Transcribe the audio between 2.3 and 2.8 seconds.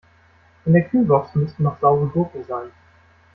sein.